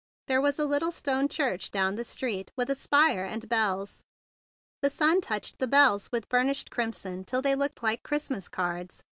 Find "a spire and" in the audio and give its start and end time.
2.71-3.47